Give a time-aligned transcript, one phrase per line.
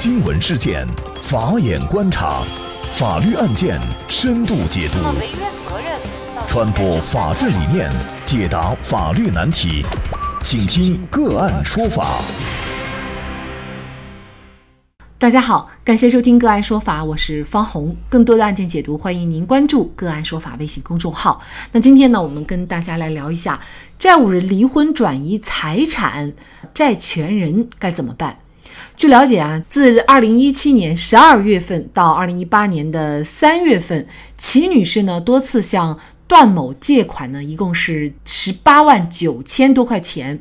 [0.00, 0.86] 新闻事件，
[1.20, 2.44] 法眼观察，
[2.92, 4.98] 法律案件深度解读，
[6.46, 7.90] 传播法治理念，
[8.24, 9.84] 解答法律难题，
[10.40, 12.22] 请听个案说法。
[15.18, 17.96] 大家好，感谢收听个案说法，我是方红。
[18.08, 21.42] 更多的案件解读，欢迎您关注个案说法微信公众号。
[21.72, 23.58] 那今天呢，我们跟大家来聊一下
[23.98, 26.34] 债务人离婚转移财产，
[26.72, 28.38] 债权人该怎么办？
[28.98, 34.04] 据了解啊，自二零一七年十二月份到二零一八年的三月份，
[34.36, 35.96] 齐女士呢多次向
[36.28, 40.38] 段某借款呢，一共是十八万九千多块钱。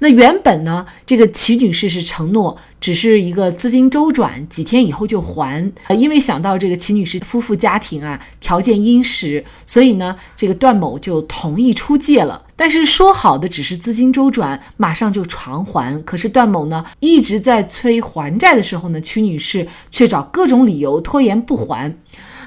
[0.00, 5.72] 那原本呢，这个齐女士是承诺只是一个资金周转，几天以后就还。
[5.98, 12.44] 因为想到这个齐女士夫妇家庭啊条件殷实，所以呢，这个段某就同意出借了。
[12.54, 16.00] 但是说好的只是资金周转，马上就偿还。
[16.02, 21.96] 可是段某呢一直在催还债的时候呢，齐女士却找各种理由拖延不还。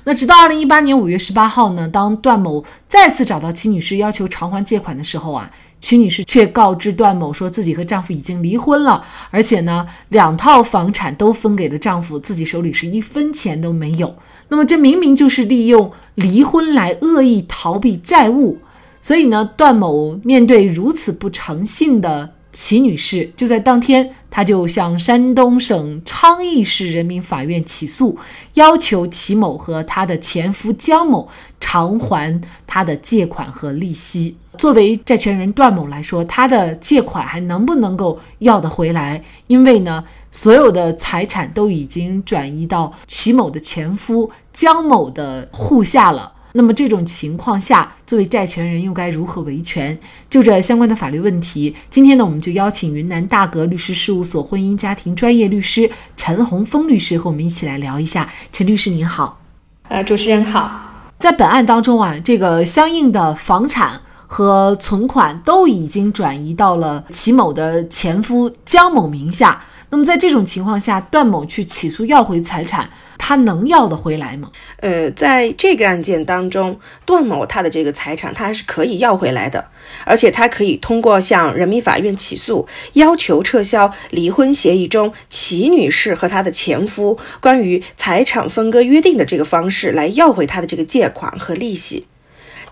[0.07, 14.15] 那直到二零一八年五月十八号呢，当段某再次找到齐女士要求偿还借款的时候啊，齐女士却告知段某说自己和丈夫已经离婚了，而且呢，两套房产都分给了丈夫，自己手里是一分钱都没有。
[14.49, 18.59] 那么这明明就是利用离婚来恶意逃避债务。
[19.01, 22.34] 所以呢，段某面对如此不诚信的。
[22.55, 28.17] 齐女士就在当天，她就向山东省昌邑市人民法院起诉，
[28.53, 31.27] 要求齐某和他的前夫江某
[31.59, 34.37] 偿还他的借款和利息。
[34.57, 39.21] 作为债权人段某来说，他的借款还能不能够要得回来？
[39.47, 46.34] 因为呢，所有的财产都已经转移到齐某的前夫江某的户下了。
[46.57, 49.97] 那么这种情况下，作为债权人又该如何维权？
[50.29, 58.29] 就这相关的法律问题，今天呢，我们就邀请云南大格律师事务所婚姻家庭专业律师陈洪峰律师和我们一起来聊一下。
[58.53, 59.41] 陈律师您好，
[59.89, 60.81] 呃，主持人好。
[61.19, 69.61] 在本案当中啊，这个相应的房产和存款都已经转移到了齐某的前夫江某名下。
[69.95, 74.51] 那么在这种情况下，段某去起诉要回财产，他能要得回来吗？
[74.81, 79.69] 呃，在这个案件当中，段某他的这个财产他是可以要回来的，
[80.03, 92.05] 而且他可以通过向人民法院起诉，要求撤销离婚协议中齐女士和她的前夫关于财产分割约定的这个方式来要回他的这个借款和利息。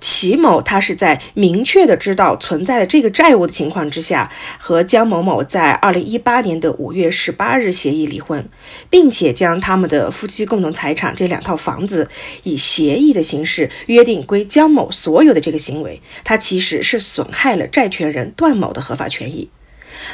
[0.04, 8.46] 齐某他是在明确的知道存在的这个债务的情况之下，和江某某在二零一八年的五月十八日协议离婚，
[8.90, 12.10] 并且将他们的夫妻共同财产这两套房子
[12.44, 19.50] 以协议的形式约定归江某所有的这个行为，他其实是损害了债权人段某的合法权益。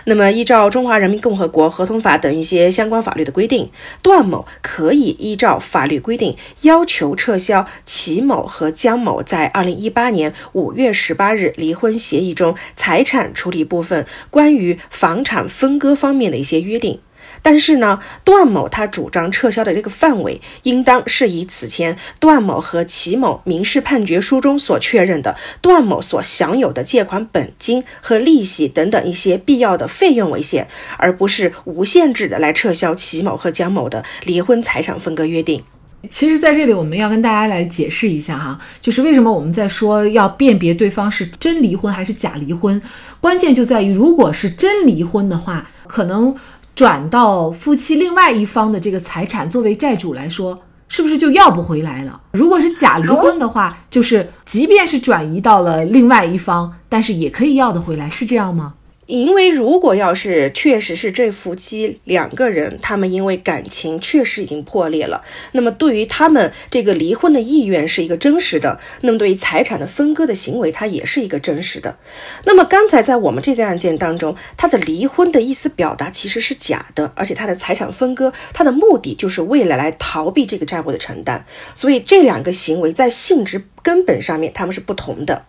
[0.06, 3.70] 那么，依照《中华人民共和国合同法》等一些相关法律的规定，
[4.02, 17.00] 段某可以依照法律规定要求撤销齐某和江某在二零一八年五月十八日离婚协议中财产处理部分关于房产分割方面的一些约定。
[17.42, 35.64] 但是呢，段某他主张撤销的这个范围，应当是以此前段某和齐某民事判决书中所确认的段某所享有的借款本金和利息等等一些必要的费用为限，而不是无限制的来撤销齐某和江某的离婚财产分割约定。
[36.10, 42.82] 其实，在这里我们要跟大家来解释一下哈，就是为什么我们在说要辨别对方是真离婚还是假离婚，
[43.20, 46.36] 关键就在于，如果是真离婚的话，可能。
[46.80, 50.58] 转到夫妻另外一方的这个财产，作为债主来说，
[50.88, 52.22] 是不是就要不回来了？
[52.32, 58.76] 如果是假离婚的话，就是即便是转移到了另外一方，但是也可以要得回来，是这样吗？
[59.10, 71.98] 因为如果要是确实是这夫妻两个人，他们因为感情确实已经破裂了，那么对于他们这个离婚的意愿是一个真实的，那么对于财产的分割的行为，它也是一个真实的。
[72.46, 81.44] 那么刚才在我们这个案件当中，他的离婚的意思表达其实是假的，而且他的财产分割，他的目的就是为了来逃避这个债务的承担，
[81.74, 85.48] 所以这两个行为在性质根本上面他们是不同的。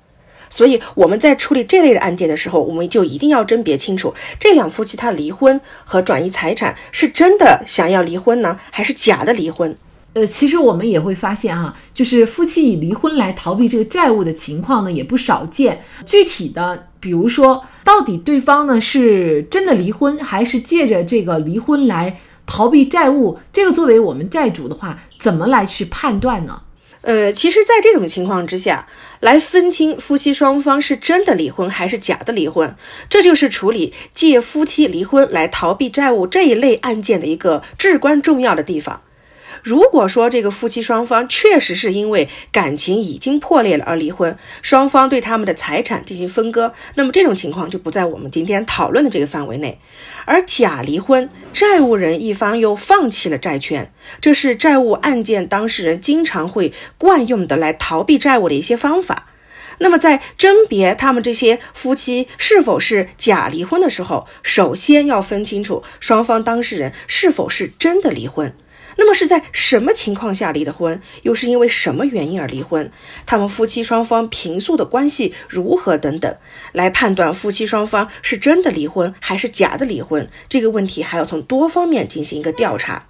[0.51, 9.75] 所以我们在处理这类的案件的时候，我们就一定要甄别清楚，这两夫妻他离婚和转移财产是真的想要离婚呢，还是假的离婚？
[10.13, 15.81] 呃，其实我们也会发现哈，就是夫妻以离婚来逃避这个债务的情况呢，也不少见。
[16.05, 23.39] 具体的，比如说，到底对方呢是真的离婚，还是借着这个离婚来逃避债务？
[23.53, 26.63] 这个作为我们债主的话，怎么来去判断呢？
[27.03, 28.87] 呃，其实，在这种情况之下，
[29.21, 32.77] 来分清夫妻双方是真的离婚还是假的离婚，
[33.09, 39.03] 这就是处理借夫妻离婚来逃避债务这一类案件的一个至关重要的地方。
[39.63, 49.79] 如果说这个夫妻双方确实是因为感情已经破裂了而离婚，双方对他们的财产进行分割，那么这种情况就不在我们今天讨论的这个范围内。
[50.25, 59.27] 而假离婚，债务人一方又放弃了债权，这是债务案件当事人经常会惯用的来逃避债务的一些方法。
[59.83, 68.55] 那么在甄别他们这些夫妻是否是假离婚的时候，首先要分清楚双方当事人是否是真的离婚。
[69.01, 71.01] 那么是在什么情况下离的婚？
[71.23, 72.93] 又是因为什么原因而离婚？
[73.25, 76.37] 他们夫妻双方平素的关系如何等等，
[76.73, 80.29] 来判断夫妻双方是真的离婚还是假的离婚？
[80.51, 83.07] 这个问题还要从多方面进行一个调查。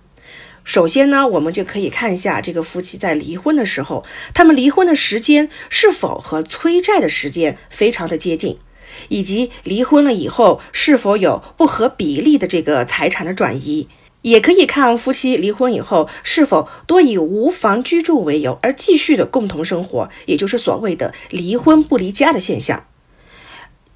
[0.63, 8.57] 首先呢，我们就可以看一下这个夫妻在离婚的时候，他们离婚的时间是否和催债的时间非常的接近，
[9.09, 13.89] 以及离婚了以后是否有不合比例的这个财产的转移。
[14.23, 22.85] 也可以看夫妻离婚以后是否多以无房居住为由而继续的共同生活，也就是所谓的离婚不离家的现象。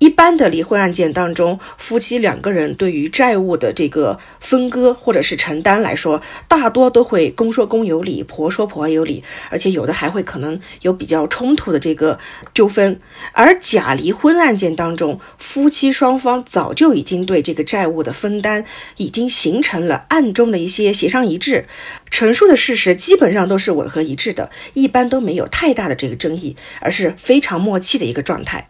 [0.05, 12.19] 一般的离婚案件当中，夫妻两个人对于债务的这个分割或者是承担来说，大多都会公说公有理，婆说婆有理，而且有的还会可能有比较冲突的这个
[12.53, 13.01] 纠纷。
[13.33, 18.67] 而假离婚案件当中，夫妻双方早就已经对这个债务的分担
[18.99, 21.67] 已经形成了暗中的一些协商一致，
[22.11, 28.69] 陈述的事实基本上都是吻合一致的，一般都没有太大的这个争议，而是非常默契的一个状态。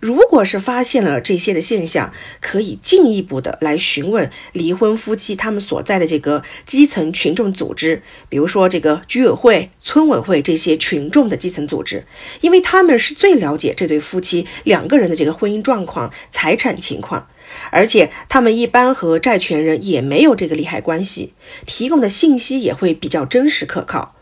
[0.00, 12.06] 如果是发现了这些的现象，可以进一步的来询问离婚夫妻他们所在的这个基层群众组织，比如说这个居委会、村委会这些群众的基层组织，
[12.40, 17.28] 因为他们是最了解这对夫妻两个人的这个婚姻状况、财产情况，
[17.70, 21.32] 而且他们一般和债权人也没有这个利害关系，
[21.66, 24.14] 提供的信息也会比较真实可靠。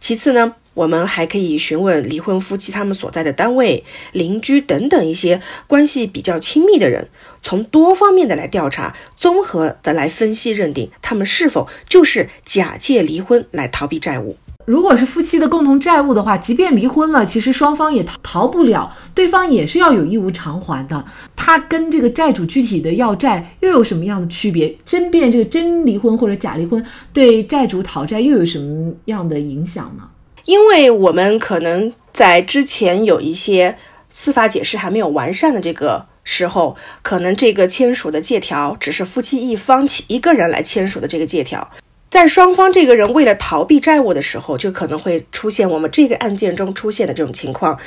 [0.00, 0.54] 其次呢？
[0.78, 3.82] 我们还可以询问离婚夫妻他们所在的单位、
[4.12, 7.08] 邻居等等一些关系比较亲密的人，
[7.42, 14.36] 从多方面的来调查，综合的来分析认定他们是否就是假借离婚来逃避债务。
[14.66, 21.04] 如果是夫妻的共同债务的话，即便离婚了，其实双方也逃逃不了，对方也是要有义务偿还的。
[21.34, 24.76] 他跟这个债主具体的要债又有什么样的区别？
[24.84, 30.04] 争辩这个真离婚或者假离婚对债主讨债又有什么样的影响呢？
[30.48, 33.76] 因为我们可能在之前有一些
[34.08, 41.70] 司法解释还没有完善的这个时候，可能这个签署的借条只是夫妻一方一个人来签署的这个借条，
[42.10, 47.78] 在双方这个人为了逃避债务的时候，就可能会出现我们这个案件中出现的这种情况。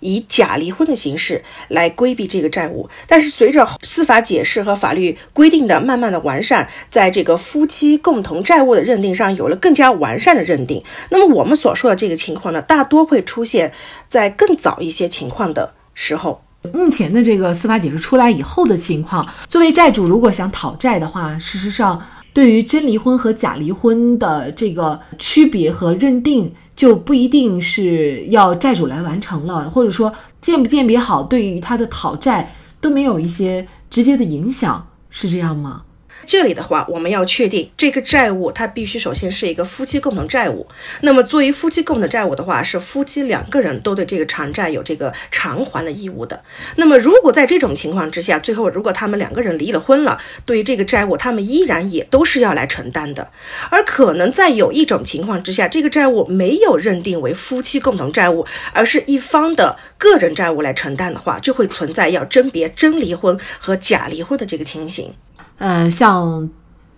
[0.00, 10.82] 以假离婚的形式来规避这个债务，但是随着司法解释和法律规定的慢慢的完善，在这个夫妻共同债务的认定上有了更加完善的认定。
[11.10, 13.72] 那么我们所说的这个情况呢，大多会出现
[14.08, 16.42] 在更早一些情况的时候。
[16.72, 26.52] 目前的这个司法解释出来以后的情况，作为债主如果想讨债的话，事实上对于真离婚和假离婚的这个区别和认定。
[26.76, 35.85] 就不一定是要债主来完成了，或者说鉴不鉴别好，对于他的讨债都没有一些直接的影响，是这样吗？
[36.26, 40.66] 这里的话，我们要确定这个债务，它必须首先是一个夫妻共同债务。
[41.02, 46.42] 那么，作为夫妻共同债务的话，是夫妻两个人都对这个偿债有这个偿还的义务的。
[46.74, 53.30] 那么，如果在这种情况之下，最后如果他们两个人离了婚了，对于这个债务，他们依然也都是要来承担的。
[53.70, 65.14] 而可能在有一种情况之下，这个债务没有认定为夫妻共同债务，而是一方的个人债务来承担的话，就会存在要甄别真离婚和假离婚的这个情形。
[65.58, 66.48] 呃，像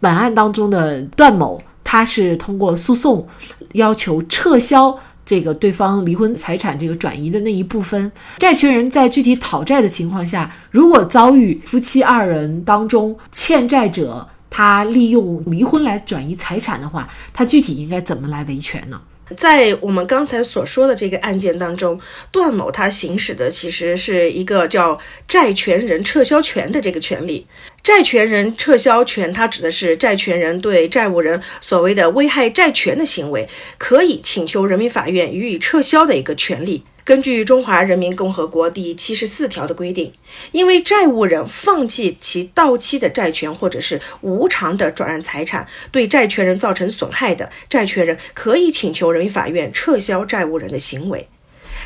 [0.01, 3.27] 本案当中的段某，他是通过诉讼
[3.73, 8.11] 要求撤销这个对方离婚财产这个转移的那一部分。
[8.39, 19.01] 债权人在具体讨债的情况下，如果遭遇夫妻二人当中欠债者他利用离婚来转移财产的话，他具体应该怎么来维权呢？
[19.37, 22.01] 在我们刚才所说的这个案件当中，
[22.33, 27.47] 段某他行使的其实是一个叫债权人撤销权的这个权利。
[27.89, 36.85] 债权人撤销权，它指的是债权人对债务人所谓的危害债权的行为，可以请求人民法院予以撤销的一个权利。
[37.03, 40.13] 根据《中华人民共和国第七十四条的规定，
[40.53, 51.27] 因为债务人放弃其到期的债权或者是无偿的转让财产，对债权人造成损害的，债权人可以请求人民法院撤销债务人的行为。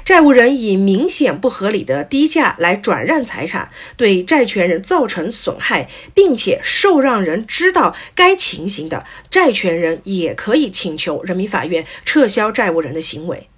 [0.04, 13.48] 债务人以明显不合理的低价来转让财产，对债权人造成损害，并且受让人知道该情形的，债权人也可以请求人民法院撤销债务人的行为。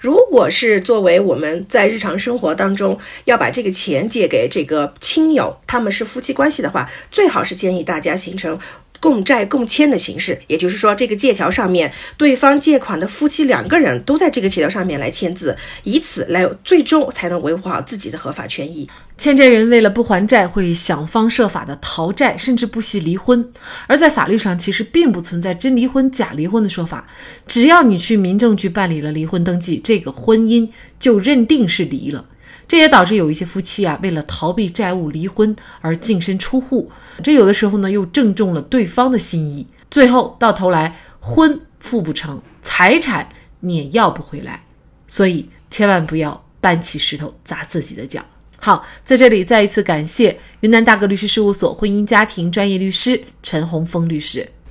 [0.00, 8.58] 如果是作为我们在日常生活当中要把这个钱借给这个亲友，他们是夫妻关系的话，最好是建议大家形成。
[9.00, 18.88] 共债共签的形式，也就是说，这个借条上面，对方借款的夫妻两个人都在这个借条上面来签字，以此来最终才能维护好自己的合法权益。
[19.16, 23.52] 欠债人为了不还债，会想方设法的逃债，甚至不惜离婚。
[23.86, 27.06] 而在法律上，其实并不存在真离婚、假离婚的说法，
[27.46, 32.24] 只要你去民政局办理了离婚登记，这个婚姻就认定是离了。
[32.70, 36.88] 这也导致有一些夫妻啊，为了逃避债务离婚而净身出户，
[37.20, 44.62] 这有的时候呢又正中了对方的心意，最后到头来婚复不成，财产你也要不回来，
[45.08, 48.24] 所以千万不要搬起石头砸自己的脚。
[48.60, 54.48] 好，在这里再一次感谢云南大哥律师事务所婚姻家庭专业律师陈洪峰律师。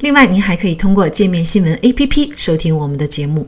[0.00, 3.46] 另外，您还可以通过界面新闻 APP 收听我们的节目。